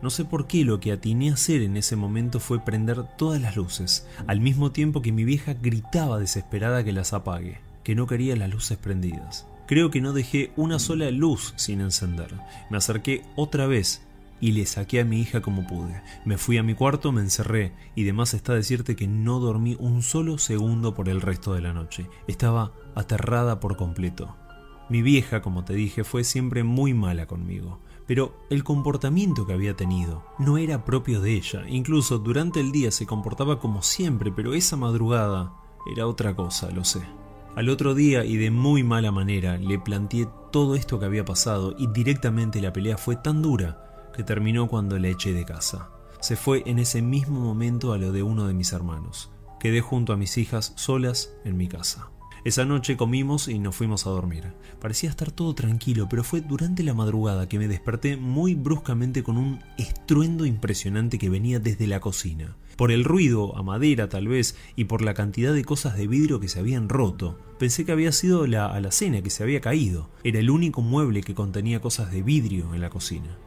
No 0.00 0.10
sé 0.10 0.24
por 0.24 0.48
qué 0.48 0.64
lo 0.64 0.80
que 0.80 0.90
atiné 0.90 1.30
a 1.30 1.34
hacer 1.34 1.62
en 1.62 1.76
ese 1.76 1.94
momento 1.94 2.40
fue 2.40 2.58
prender 2.58 3.04
todas 3.16 3.40
las 3.40 3.56
luces, 3.56 4.08
al 4.26 4.40
mismo 4.40 4.72
tiempo 4.72 5.02
que 5.02 5.12
mi 5.12 5.24
vieja 5.24 5.54
gritaba 5.54 6.18
desesperada 6.18 6.82
que 6.82 6.92
las 6.92 7.12
apague, 7.12 7.60
que 7.84 7.94
no 7.94 8.06
quería 8.08 8.34
las 8.34 8.50
luces 8.50 8.78
prendidas. 8.78 9.46
Creo 9.66 9.90
que 9.90 10.00
no 10.00 10.12
dejé 10.12 10.52
una 10.56 10.78
sola 10.78 11.10
luz 11.10 11.54
sin 11.56 11.80
encender. 11.80 12.34
Me 12.68 12.78
acerqué 12.78 13.22
otra 13.36 13.66
vez 13.66 14.02
y 14.40 14.52
le 14.52 14.66
saqué 14.66 15.00
a 15.00 15.04
mi 15.04 15.20
hija 15.20 15.40
como 15.40 15.66
pude. 15.68 16.02
Me 16.24 16.36
fui 16.36 16.58
a 16.58 16.64
mi 16.64 16.74
cuarto, 16.74 17.12
me 17.12 17.20
encerré 17.20 17.72
y 17.94 18.02
demás 18.02 18.34
está 18.34 18.54
decirte 18.54 18.96
que 18.96 19.06
no 19.06 19.38
dormí 19.38 19.76
un 19.78 20.02
solo 20.02 20.36
segundo 20.36 20.94
por 20.94 21.08
el 21.08 21.20
resto 21.20 21.54
de 21.54 21.60
la 21.60 21.72
noche. 21.72 22.08
Estaba 22.26 22.72
aterrada 22.96 23.60
por 23.60 23.76
completo. 23.76 24.36
Mi 24.88 25.02
vieja, 25.02 25.42
como 25.42 25.64
te 25.64 25.74
dije, 25.74 26.04
fue 26.04 26.24
siempre 26.24 26.64
muy 26.64 26.94
mala 26.94 27.26
conmigo, 27.26 27.78
pero 28.06 28.34
el 28.50 28.64
comportamiento 28.64 29.46
que 29.46 29.52
había 29.52 29.76
tenido 29.76 30.24
no 30.38 30.58
era 30.58 30.84
propio 30.84 31.20
de 31.20 31.34
ella. 31.34 31.64
Incluso 31.68 32.18
durante 32.18 32.60
el 32.60 32.72
día 32.72 32.90
se 32.90 33.06
comportaba 33.06 33.58
como 33.58 33.82
siempre, 33.82 34.32
pero 34.32 34.54
esa 34.54 34.76
madrugada 34.76 35.54
era 35.90 36.06
otra 36.06 36.34
cosa, 36.34 36.70
lo 36.70 36.84
sé. 36.84 37.00
Al 37.54 37.68
otro 37.68 37.94
día 37.94 38.24
y 38.24 38.36
de 38.36 38.50
muy 38.50 38.82
mala 38.82 39.12
manera 39.12 39.58
le 39.58 39.78
planteé 39.78 40.26
todo 40.50 40.74
esto 40.74 40.98
que 40.98 41.04
había 41.04 41.24
pasado 41.24 41.74
y 41.78 41.86
directamente 41.86 42.62
la 42.62 42.72
pelea 42.72 42.96
fue 42.96 43.16
tan 43.16 43.42
dura 43.42 44.10
que 44.14 44.22
terminó 44.22 44.68
cuando 44.68 44.98
le 44.98 45.10
eché 45.10 45.32
de 45.32 45.44
casa. 45.44 45.90
Se 46.20 46.36
fue 46.36 46.62
en 46.66 46.78
ese 46.78 47.02
mismo 47.02 47.40
momento 47.40 47.92
a 47.92 47.98
lo 47.98 48.12
de 48.12 48.22
uno 48.22 48.46
de 48.46 48.54
mis 48.54 48.72
hermanos. 48.72 49.30
Quedé 49.60 49.80
junto 49.80 50.12
a 50.12 50.16
mis 50.16 50.38
hijas 50.38 50.72
solas 50.76 51.34
en 51.44 51.56
mi 51.56 51.68
casa. 51.68 52.10
Esa 52.44 52.64
noche 52.64 52.96
comimos 52.96 53.46
y 53.46 53.60
nos 53.60 53.76
fuimos 53.76 54.04
a 54.04 54.10
dormir. 54.10 54.52
Parecía 54.80 55.08
estar 55.08 55.30
todo 55.30 55.54
tranquilo, 55.54 56.08
pero 56.10 56.24
fue 56.24 56.40
durante 56.40 56.82
la 56.82 56.92
madrugada 56.92 57.48
que 57.48 57.56
me 57.56 57.68
desperté 57.68 58.16
muy 58.16 58.56
bruscamente 58.56 59.22
con 59.22 59.38
un 59.38 59.60
estruendo 59.78 60.44
impresionante 60.44 61.18
que 61.18 61.30
venía 61.30 61.60
desde 61.60 61.86
la 61.86 62.00
cocina. 62.00 62.56
Por 62.76 62.90
el 62.90 63.04
ruido, 63.04 63.56
a 63.56 63.62
madera 63.62 64.08
tal 64.08 64.26
vez, 64.26 64.56
y 64.74 64.86
por 64.86 65.02
la 65.02 65.14
cantidad 65.14 65.54
de 65.54 65.64
cosas 65.64 65.96
de 65.96 66.08
vidrio 66.08 66.40
que 66.40 66.48
se 66.48 66.58
habían 66.58 66.88
roto. 66.88 67.38
Pensé 67.60 67.84
que 67.84 67.92
había 67.92 68.10
sido 68.10 68.48
la 68.48 68.66
alacena 68.66 69.22
que 69.22 69.30
se 69.30 69.44
había 69.44 69.60
caído. 69.60 70.10
Era 70.24 70.40
el 70.40 70.50
único 70.50 70.82
mueble 70.82 71.20
que 71.20 71.36
contenía 71.36 71.80
cosas 71.80 72.10
de 72.10 72.24
vidrio 72.24 72.74
en 72.74 72.80
la 72.80 72.90
cocina. 72.90 73.38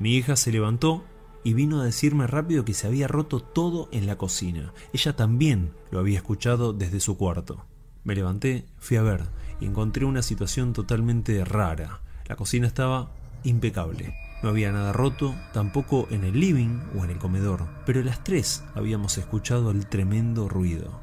Mi 0.00 0.16
hija 0.16 0.34
se 0.34 0.50
levantó 0.50 1.04
y 1.44 1.54
vino 1.54 1.80
a 1.80 1.84
decirme 1.84 2.26
rápido 2.26 2.64
que 2.64 2.74
se 2.74 2.88
había 2.88 3.06
roto 3.06 3.38
todo 3.38 3.88
en 3.92 4.06
la 4.06 4.18
cocina. 4.18 4.74
Ella 4.92 5.14
también 5.14 5.70
lo 5.92 6.00
había 6.00 6.18
escuchado 6.18 6.72
desde 6.72 6.98
su 6.98 7.16
cuarto. 7.16 7.69
Me 8.04 8.14
levanté, 8.14 8.64
fui 8.78 8.96
a 8.96 9.02
ver 9.02 9.24
y 9.60 9.66
encontré 9.66 10.04
una 10.04 10.22
situación 10.22 10.72
totalmente 10.72 11.44
rara. 11.44 12.00
La 12.26 12.36
cocina 12.36 12.66
estaba 12.66 13.10
impecable. 13.44 14.14
No 14.42 14.48
había 14.48 14.72
nada 14.72 14.92
roto, 14.92 15.34
tampoco 15.52 16.08
en 16.10 16.24
el 16.24 16.40
living 16.40 16.80
o 16.98 17.04
en 17.04 17.10
el 17.10 17.18
comedor, 17.18 17.66
pero 17.84 18.02
las 18.02 18.24
tres 18.24 18.64
habíamos 18.74 19.18
escuchado 19.18 19.70
el 19.70 19.86
tremendo 19.86 20.48
ruido. 20.48 21.00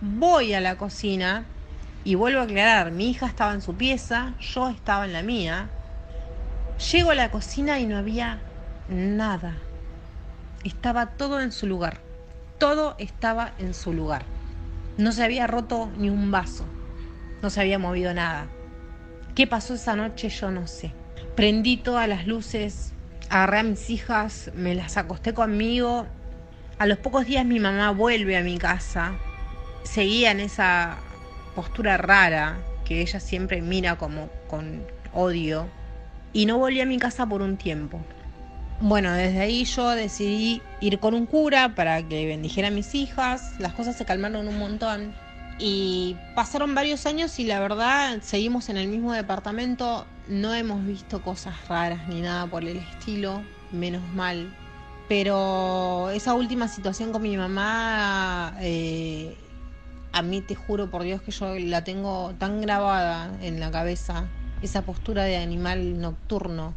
Voy 0.00 0.54
a 0.54 0.60
la 0.60 0.76
cocina 0.76 1.44
y 2.02 2.16
vuelvo 2.16 2.40
a 2.40 2.44
aclarar, 2.44 2.90
mi 2.90 3.10
hija 3.10 3.26
estaba 3.26 3.52
en 3.54 3.62
su 3.62 3.74
pieza, 3.74 4.34
yo 4.40 4.68
estaba 4.68 5.04
en 5.04 5.12
la 5.12 5.22
mía, 5.22 5.70
Llego 6.92 7.10
a 7.10 7.14
la 7.14 7.30
cocina 7.30 7.78
y 7.78 7.84
no 7.86 7.98
había 7.98 8.40
nada. 8.88 9.54
Estaba 10.64 11.10
todo 11.10 11.40
en 11.42 11.52
su 11.52 11.66
lugar. 11.66 11.98
Todo 12.58 12.94
estaba 12.98 13.52
en 13.58 13.74
su 13.74 13.92
lugar. 13.92 14.24
No 14.96 15.12
se 15.12 15.24
había 15.24 15.46
roto 15.46 15.90
ni 15.96 16.10
un 16.10 16.30
vaso. 16.30 16.66
No 17.42 17.50
se 17.50 17.60
había 17.60 17.78
movido 17.78 18.12
nada. 18.12 18.48
¿Qué 19.34 19.46
pasó 19.46 19.74
esa 19.74 19.96
noche? 19.96 20.28
Yo 20.28 20.50
no 20.50 20.66
sé. 20.66 20.92
Prendí 21.36 21.76
todas 21.76 22.08
las 22.08 22.26
luces, 22.26 22.92
agarré 23.30 23.60
a 23.60 23.62
mis 23.62 23.88
hijas, 23.88 24.50
me 24.54 24.74
las 24.74 24.96
acosté 24.96 25.32
conmigo. 25.32 26.06
A 26.78 26.86
los 26.86 26.98
pocos 26.98 27.26
días 27.26 27.46
mi 27.46 27.60
mamá 27.60 27.90
vuelve 27.92 28.36
a 28.36 28.42
mi 28.42 28.58
casa. 28.58 29.12
Seguía 29.84 30.32
en 30.32 30.40
esa 30.40 30.98
postura 31.54 31.96
rara 31.96 32.58
que 32.84 33.00
ella 33.00 33.20
siempre 33.20 33.62
mira 33.62 33.96
como 33.96 34.28
con 34.48 34.82
odio 35.12 35.68
y 36.32 36.46
no 36.46 36.58
volví 36.58 36.80
a 36.80 36.86
mi 36.86 36.98
casa 36.98 37.26
por 37.26 37.40
un 37.42 37.56
tiempo. 37.56 38.00
Bueno, 38.82 39.12
desde 39.12 39.40
ahí 39.40 39.64
yo 39.66 39.90
decidí 39.90 40.62
ir 40.80 41.00
con 41.00 41.12
un 41.12 41.26
cura 41.26 41.74
para 41.74 42.02
que 42.02 42.26
bendijera 42.26 42.68
a 42.68 42.70
mis 42.70 42.94
hijas, 42.94 43.52
las 43.58 43.74
cosas 43.74 43.94
se 43.94 44.06
calmaron 44.06 44.48
un 44.48 44.58
montón. 44.58 45.14
Y 45.58 46.16
pasaron 46.34 46.74
varios 46.74 47.04
años 47.04 47.38
y 47.38 47.44
la 47.44 47.60
verdad 47.60 48.20
seguimos 48.22 48.70
en 48.70 48.78
el 48.78 48.88
mismo 48.88 49.12
departamento, 49.12 50.06
no 50.28 50.54
hemos 50.54 50.86
visto 50.86 51.20
cosas 51.20 51.68
raras 51.68 52.08
ni 52.08 52.22
nada 52.22 52.46
por 52.46 52.64
el 52.64 52.78
estilo, 52.78 53.42
menos 53.70 54.02
mal. 54.14 54.56
Pero 55.10 56.08
esa 56.08 56.32
última 56.32 56.66
situación 56.66 57.12
con 57.12 57.20
mi 57.20 57.36
mamá, 57.36 58.56
eh, 58.60 59.36
a 60.12 60.22
mí 60.22 60.40
te 60.40 60.54
juro 60.54 60.90
por 60.90 61.02
Dios 61.02 61.20
que 61.20 61.32
yo 61.32 61.58
la 61.58 61.84
tengo 61.84 62.32
tan 62.38 62.62
grabada 62.62 63.30
en 63.42 63.60
la 63.60 63.70
cabeza 63.70 64.24
esa 64.62 64.80
postura 64.82 65.24
de 65.24 65.36
animal 65.36 66.00
nocturno, 66.00 66.74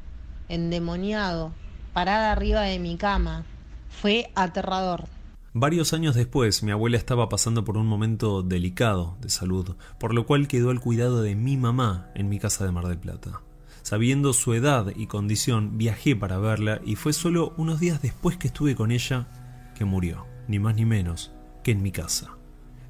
endemoniado, 0.50 1.54
parada 1.94 2.32
arriba 2.32 2.62
de 2.62 2.80
mi 2.80 2.98
cama. 2.98 3.46
Fue 3.90 4.32
aterrador. 4.36 5.06
Varios 5.54 5.94
años 5.94 6.16
después, 6.16 6.64
mi 6.64 6.72
abuela 6.72 6.98
estaba 6.98 7.30
pasando 7.30 7.64
por 7.64 7.78
un 7.78 7.86
momento 7.86 8.42
delicado 8.42 9.16
de 9.22 9.30
salud, 9.30 9.76
por 10.00 10.16
lo 10.16 10.26
cual 10.26 10.48
quedó 10.48 10.72
al 10.72 10.80
cuidado 10.80 11.22
de 11.22 11.36
mi 11.36 11.58
mamá 11.58 12.10
en 12.16 12.28
mi 12.28 12.40
casa 12.40 12.66
de 12.66 12.72
Mar 12.72 12.88
del 12.88 12.98
Plata. 12.98 13.42
Sabiendo 13.84 14.34
su 14.34 14.54
edad 14.54 14.92
y 14.96 15.06
condición, 15.06 15.78
viajé 15.78 16.16
para 16.16 16.40
verla 16.40 16.82
y 16.84 16.96
fue 16.96 17.14
solo 17.14 17.54
unos 17.58 17.80
días 17.80 18.02
después 18.02 18.38
que 18.38 18.48
estuve 18.48 18.76
con 18.76 18.92
ella 18.92 19.28
que 19.76 19.86
murió, 19.86 20.26
ni 20.48 20.58
más 20.58 20.74
ni 20.76 20.86
menos 20.86 21.32
que 21.64 21.72
en 21.72 21.84
mi 21.84 21.92
casa. 21.92 22.32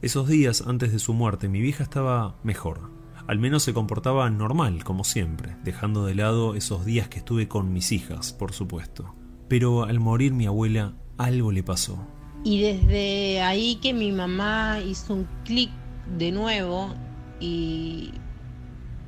Esos 0.01 0.27
días 0.29 0.63
antes 0.65 0.93
de 0.93 1.00
su 1.00 1.13
muerte 1.13 1.50
mi 1.50 1.60
vieja 1.60 1.83
estaba 1.83 2.36
mejor, 2.43 2.89
al 3.27 3.39
menos 3.39 3.63
se 3.63 3.74
comportaba 3.74 4.30
normal, 4.30 4.84
como 4.84 5.03
siempre, 5.03 5.56
dejando 5.63 6.06
de 6.06 6.15
lado 6.15 6.56
esos 6.56 6.86
días 6.86 7.08
que 7.08 7.20
estuve 7.20 7.48
con 7.48 7.72
mis 7.72 7.92
hijas, 7.92 8.34
por 8.34 8.51
supuesto. 8.51 9.15
Pero 9.48 9.84
al 9.84 10.00
morir 10.00 10.34
mi 10.34 10.46
abuela, 10.46 10.94
algo 11.18 11.51
le 11.51 11.63
pasó. 11.63 12.06
Y 12.44 12.62
desde 12.62 13.42
ahí 13.42 13.75
que 13.75 13.94
mi 13.94 14.12
mamá 14.12 14.80
hizo 14.86 15.13
un 15.13 15.27
clic 15.46 15.72
de 16.18 16.32
nuevo 16.32 16.94
y, 17.39 18.12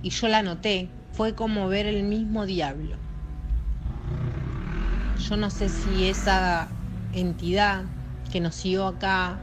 y 0.01 0.09
yo 0.09 0.27
la 0.27 0.43
noté, 0.43 0.89
fue 1.11 1.35
como 1.35 1.67
ver 1.67 1.85
el 1.85 2.03
mismo 2.03 2.45
diablo. 2.45 2.95
Yo 5.19 5.35
no 5.37 5.49
sé 5.49 5.69
si 5.69 6.05
esa 6.05 6.69
entidad 7.13 7.85
que 8.31 8.39
nos 8.39 8.55
siguió 8.55 8.87
acá 8.87 9.39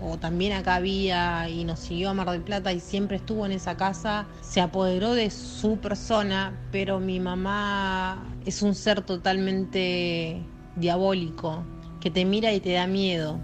o 0.00 0.18
también 0.18 0.52
acá 0.52 0.76
había 0.76 1.48
y 1.48 1.64
nos 1.64 1.80
siguió 1.80 2.10
a 2.10 2.14
Mar 2.14 2.30
del 2.30 2.42
Plata 2.42 2.72
y 2.72 2.80
siempre 2.80 3.16
estuvo 3.16 3.46
en 3.46 3.52
esa 3.52 3.76
casa, 3.76 4.26
se 4.40 4.60
apoderó 4.60 5.14
de 5.14 5.30
su 5.30 5.78
persona, 5.78 6.58
pero 6.70 7.00
mi 7.00 7.20
mamá 7.20 8.24
es 8.46 8.62
un 8.62 8.74
ser 8.74 9.02
totalmente 9.02 10.42
diabólico, 10.76 11.64
que 12.00 12.10
te 12.10 12.24
mira 12.24 12.52
y 12.52 12.60
te 12.60 12.72
da 12.72 12.86
miedo, 12.86 13.38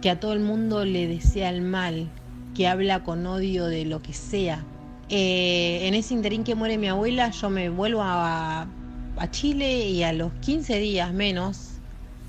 que 0.00 0.10
a 0.10 0.18
todo 0.18 0.32
el 0.32 0.40
mundo 0.40 0.84
le 0.84 1.06
desea 1.06 1.50
el 1.50 1.60
mal, 1.60 2.08
que 2.54 2.66
habla 2.66 3.04
con 3.04 3.26
odio 3.26 3.66
de 3.66 3.84
lo 3.84 4.00
que 4.02 4.12
sea. 4.12 4.64
Eh, 5.08 5.80
en 5.88 5.94
ese 5.94 6.14
interín 6.14 6.44
que 6.44 6.54
muere 6.54 6.78
mi 6.78 6.88
abuela, 6.88 7.30
yo 7.30 7.50
me 7.50 7.68
vuelvo 7.68 8.02
a, 8.02 8.66
a 9.16 9.30
Chile 9.30 9.88
y 9.88 10.02
a 10.02 10.12
los 10.12 10.32
15 10.40 10.78
días 10.78 11.12
menos 11.12 11.80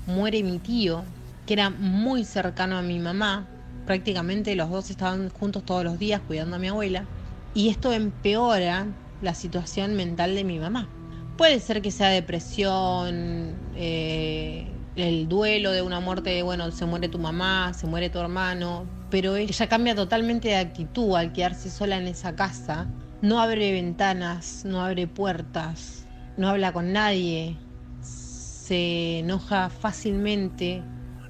muere 0.06 0.42
mi 0.42 0.58
tío, 0.58 1.04
que 1.46 1.54
era 1.54 1.70
muy 1.70 2.24
cercano 2.24 2.76
a 2.76 2.82
mi 2.82 2.98
mamá. 2.98 3.48
Prácticamente 3.86 4.54
los 4.54 4.70
dos 4.70 4.90
estaban 4.90 5.28
juntos 5.30 5.64
todos 5.64 5.84
los 5.84 5.98
días 5.98 6.20
cuidando 6.26 6.56
a 6.56 6.58
mi 6.58 6.68
abuela. 6.68 7.06
Y 7.54 7.68
esto 7.68 7.92
empeora 7.92 8.86
la 9.20 9.34
situación 9.34 9.94
mental 9.94 10.34
de 10.34 10.44
mi 10.44 10.58
mamá. 10.58 10.88
Puede 11.36 11.60
ser 11.60 11.82
que 11.82 11.90
sea 11.90 12.08
depresión, 12.08 13.54
eh, 13.74 14.66
el 14.96 15.28
duelo 15.28 15.72
de 15.72 15.82
una 15.82 16.00
muerte, 16.00 16.42
bueno, 16.42 16.70
se 16.70 16.84
muere 16.84 17.08
tu 17.08 17.18
mamá, 17.18 17.72
se 17.74 17.86
muere 17.86 18.10
tu 18.10 18.18
hermano, 18.18 18.86
pero 19.10 19.36
ella 19.36 19.66
cambia 19.68 19.94
totalmente 19.94 20.48
de 20.48 20.56
actitud 20.56 21.16
al 21.16 21.32
quedarse 21.32 21.70
sola 21.70 21.96
en 21.96 22.06
esa 22.06 22.34
casa. 22.34 22.86
No 23.22 23.40
abre 23.40 23.72
ventanas, 23.72 24.64
no 24.64 24.82
abre 24.84 25.06
puertas, 25.06 26.06
no 26.36 26.48
habla 26.48 26.72
con 26.72 26.92
nadie, 26.92 27.56
se 28.00 29.20
enoja 29.20 29.70
fácilmente. 29.70 30.82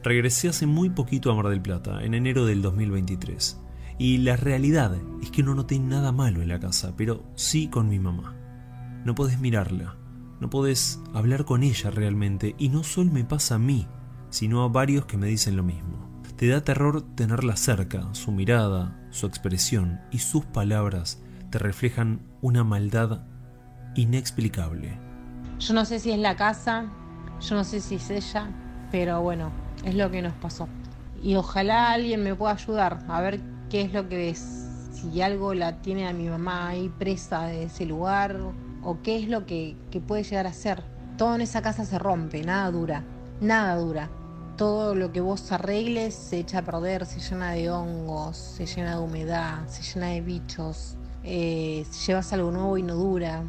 Regresé 0.02 0.48
hace 0.48 0.66
muy 0.66 0.90
poquito 0.90 1.30
a 1.30 1.34
Mar 1.36 1.48
del 1.48 1.62
Plata, 1.62 2.02
en 2.02 2.14
enero 2.14 2.44
del 2.44 2.60
2023. 2.60 3.60
Y 3.98 4.18
la 4.18 4.36
realidad 4.36 4.96
es 5.22 5.30
que 5.30 5.44
no 5.44 5.54
noté 5.54 5.78
nada 5.78 6.10
malo 6.10 6.42
en 6.42 6.48
la 6.48 6.58
casa, 6.58 6.94
pero 6.96 7.22
sí 7.36 7.68
con 7.68 7.88
mi 7.88 8.00
mamá. 8.00 8.34
No 9.04 9.14
podés 9.14 9.38
mirarla, 9.38 9.96
no 10.40 10.50
podés 10.50 11.00
hablar 11.14 11.44
con 11.44 11.62
ella 11.62 11.92
realmente, 11.92 12.56
y 12.58 12.68
no 12.68 12.82
solo 12.82 13.12
me 13.12 13.22
pasa 13.22 13.54
a 13.54 13.58
mí, 13.58 13.86
sino 14.30 14.64
a 14.64 14.68
varios 14.68 15.06
que 15.06 15.16
me 15.16 15.28
dicen 15.28 15.56
lo 15.56 15.62
mismo. 15.62 16.20
Te 16.36 16.48
da 16.48 16.64
terror 16.64 17.02
tenerla 17.14 17.54
cerca, 17.54 18.12
su 18.12 18.32
mirada, 18.32 18.98
su 19.10 19.26
expresión 19.26 20.00
y 20.10 20.18
sus 20.18 20.44
palabras 20.46 21.22
te 21.50 21.60
reflejan 21.60 22.22
una 22.40 22.64
maldad 22.64 23.22
inexplicable. 23.94 24.98
Yo 25.60 25.74
no 25.74 25.84
sé 25.84 26.00
si 26.00 26.10
es 26.10 26.18
la 26.18 26.34
casa, 26.34 26.86
yo 27.40 27.54
no 27.54 27.62
sé 27.62 27.80
si 27.80 27.94
es 27.94 28.10
ella, 28.10 28.50
pero 28.90 29.20
bueno, 29.20 29.61
es 29.84 29.94
lo 29.94 30.10
que 30.10 30.22
nos 30.22 30.34
pasó. 30.34 30.68
Y 31.22 31.36
ojalá 31.36 31.92
alguien 31.92 32.22
me 32.22 32.34
pueda 32.34 32.54
ayudar 32.54 32.98
a 33.08 33.20
ver 33.20 33.40
qué 33.70 33.82
es 33.82 33.92
lo 33.92 34.08
que 34.08 34.30
es, 34.30 34.68
si 34.92 35.22
algo 35.22 35.54
la 35.54 35.80
tiene 35.82 36.08
a 36.08 36.12
mi 36.12 36.28
mamá 36.28 36.68
ahí 36.68 36.88
presa 36.98 37.44
de 37.44 37.64
ese 37.64 37.86
lugar 37.86 38.38
o 38.82 39.02
qué 39.02 39.16
es 39.16 39.28
lo 39.28 39.46
que, 39.46 39.76
que 39.90 40.00
puede 40.00 40.24
llegar 40.24 40.46
a 40.46 40.52
ser. 40.52 40.82
Todo 41.16 41.34
en 41.34 41.40
esa 41.42 41.62
casa 41.62 41.84
se 41.84 41.98
rompe, 41.98 42.42
nada 42.42 42.70
dura, 42.70 43.04
nada 43.40 43.76
dura. 43.76 44.10
Todo 44.56 44.94
lo 44.94 45.12
que 45.12 45.20
vos 45.20 45.50
arregles 45.52 46.14
se 46.14 46.40
echa 46.40 46.58
a 46.58 46.62
perder, 46.62 47.06
se 47.06 47.20
llena 47.20 47.52
de 47.52 47.70
hongos, 47.70 48.36
se 48.36 48.66
llena 48.66 48.96
de 48.96 49.02
humedad, 49.02 49.66
se 49.68 49.82
llena 49.82 50.08
de 50.08 50.20
bichos, 50.20 50.96
eh, 51.24 51.84
llevas 52.06 52.32
algo 52.32 52.50
nuevo 52.50 52.78
y 52.78 52.82
no 52.82 52.94
dura. 52.94 53.42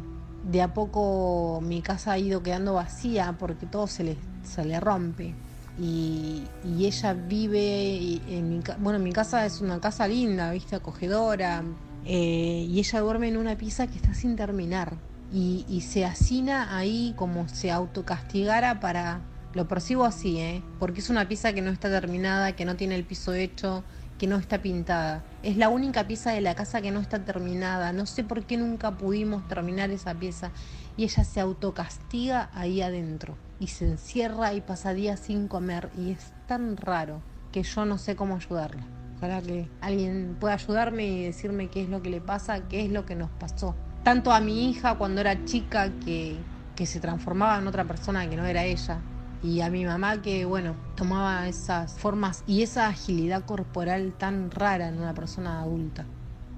De 0.44 0.62
a 0.62 0.74
poco 0.74 1.60
mi 1.62 1.82
casa 1.82 2.12
ha 2.12 2.18
ido 2.18 2.42
quedando 2.42 2.74
vacía 2.74 3.34
porque 3.38 3.66
todo 3.66 3.86
se 3.86 4.04
le, 4.04 4.16
se 4.44 4.64
le 4.64 4.78
rompe. 4.80 5.34
Y, 5.78 6.44
y 6.62 6.86
ella 6.86 7.14
vive 7.14 8.20
en 8.28 8.48
mi, 8.48 8.60
bueno 8.78 9.00
mi 9.00 9.12
casa 9.12 9.44
es 9.44 9.60
una 9.60 9.80
casa 9.80 10.06
linda 10.06 10.52
viste 10.52 10.76
acogedora 10.76 11.64
eh, 12.04 12.66
y 12.68 12.78
ella 12.78 13.00
duerme 13.00 13.28
en 13.28 13.36
una 13.36 13.56
pieza 13.56 13.88
que 13.88 13.96
está 13.96 14.14
sin 14.14 14.36
terminar 14.36 14.92
y, 15.32 15.64
y 15.68 15.80
se 15.80 16.04
hacina 16.04 16.76
ahí 16.76 17.12
como 17.16 17.48
se 17.48 17.72
autocastigara 17.72 18.78
para 18.78 19.20
lo 19.52 19.66
percibo 19.66 20.04
así 20.04 20.38
¿eh? 20.38 20.62
porque 20.78 21.00
es 21.00 21.10
una 21.10 21.26
pieza 21.26 21.52
que 21.52 21.60
no 21.60 21.72
está 21.72 21.90
terminada 21.90 22.54
que 22.54 22.64
no 22.64 22.76
tiene 22.76 22.94
el 22.94 23.02
piso 23.02 23.34
hecho 23.34 23.82
que 24.24 24.28
no 24.28 24.36
está 24.36 24.62
pintada 24.62 25.22
es 25.42 25.58
la 25.58 25.68
única 25.68 26.06
pieza 26.06 26.32
de 26.32 26.40
la 26.40 26.54
casa 26.54 26.80
que 26.80 26.90
no 26.90 27.00
está 27.00 27.26
terminada 27.26 27.92
no 27.92 28.06
sé 28.06 28.24
por 28.24 28.46
qué 28.46 28.56
nunca 28.56 28.96
pudimos 28.96 29.46
terminar 29.48 29.90
esa 29.90 30.14
pieza 30.14 30.50
y 30.96 31.04
ella 31.04 31.24
se 31.24 31.40
autocastiga 31.40 32.48
ahí 32.54 32.80
adentro 32.80 33.36
y 33.60 33.66
se 33.66 33.86
encierra 33.86 34.54
y 34.54 34.62
pasa 34.62 34.94
días 34.94 35.20
sin 35.20 35.46
comer 35.46 35.90
y 35.98 36.12
es 36.12 36.32
tan 36.48 36.78
raro 36.78 37.20
que 37.52 37.64
yo 37.64 37.84
no 37.84 37.98
sé 37.98 38.16
cómo 38.16 38.36
ayudarla. 38.36 38.82
Ojalá 39.18 39.42
que 39.42 39.68
alguien 39.82 40.38
pueda 40.40 40.54
ayudarme 40.54 41.06
y 41.06 41.24
decirme 41.24 41.68
qué 41.68 41.82
es 41.82 41.90
lo 41.90 42.00
que 42.00 42.08
le 42.08 42.22
pasa, 42.22 42.66
qué 42.68 42.82
es 42.82 42.90
lo 42.90 43.04
que 43.04 43.16
nos 43.16 43.28
pasó. 43.30 43.74
Tanto 44.04 44.32
a 44.32 44.40
mi 44.40 44.70
hija 44.70 44.94
cuando 44.96 45.20
era 45.20 45.44
chica 45.44 45.90
que, 46.02 46.38
que 46.74 46.86
se 46.86 46.98
transformaba 46.98 47.58
en 47.58 47.66
otra 47.66 47.84
persona 47.84 48.26
que 48.30 48.38
no 48.38 48.46
era 48.46 48.64
ella. 48.64 49.02
Y 49.44 49.60
a 49.60 49.70
mi 49.70 49.84
mamá 49.84 50.22
que, 50.22 50.44
bueno, 50.44 50.74
tomaba 50.96 51.46
esas 51.46 51.92
formas 51.92 52.42
y 52.46 52.62
esa 52.62 52.88
agilidad 52.88 53.44
corporal 53.44 54.14
tan 54.18 54.50
rara 54.50 54.88
en 54.88 54.98
una 54.98 55.14
persona 55.14 55.60
adulta. 55.60 56.04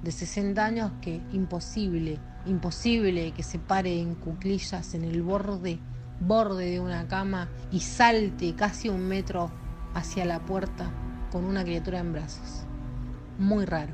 De 0.03 0.11
60 0.11 0.64
años 0.64 0.92
que 1.03 1.20
imposible, 1.33 2.18
imposible 2.46 3.33
que 3.33 3.42
se 3.42 3.59
pare 3.59 4.01
en 4.01 4.14
cuclillas 4.14 4.94
en 4.94 5.05
el 5.05 5.20
borde 5.20 5.79
borde 6.20 6.70
de 6.70 6.81
una 6.81 7.09
cama 7.09 7.49
y 7.72 7.81
salte 7.81 8.55
casi 8.55 8.88
un 8.88 9.07
metro 9.07 9.51
hacia 9.94 10.25
la 10.25 10.40
puerta 10.40 10.90
con 11.31 11.44
una 11.44 11.64
criatura 11.64 12.01
en 12.01 12.12
brazos. 12.12 12.64
Muy 13.38 13.64
raro. 13.64 13.92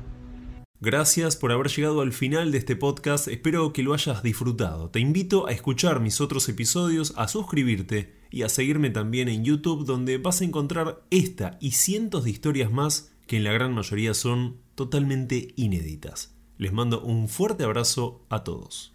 Gracias 0.79 1.37
por 1.37 1.51
haber 1.51 1.69
llegado 1.69 2.01
al 2.01 2.11
final 2.11 2.51
de 2.51 2.57
este 2.57 2.75
podcast, 2.75 3.29
espero 3.29 3.71
que 3.71 3.83
lo 3.83 3.93
hayas 3.93 4.21
disfrutado. 4.21 4.89
Te 4.89 4.99
invito 4.99 5.47
a 5.47 5.51
escuchar 5.51 6.01
mis 6.01 6.19
otros 6.19 6.49
episodios, 6.49 7.13
a 7.15 7.29
suscribirte 7.29 8.22
y 8.33 8.41
a 8.41 8.49
seguirme 8.49 8.89
también 8.89 9.29
en 9.29 9.45
YouTube 9.45 9.85
donde 9.85 10.17
vas 10.17 10.41
a 10.41 10.43
encontrar 10.43 11.03
esta 11.11 11.59
y 11.61 11.73
cientos 11.73 12.23
de 12.23 12.31
historias 12.31 12.71
más 12.71 13.13
que 13.27 13.37
en 13.37 13.43
la 13.43 13.53
gran 13.53 13.75
mayoría 13.75 14.15
son 14.15 14.57
totalmente 14.73 15.53
inéditas. 15.55 16.33
Les 16.57 16.73
mando 16.73 17.03
un 17.03 17.29
fuerte 17.29 17.63
abrazo 17.63 18.25
a 18.29 18.43
todos. 18.43 18.91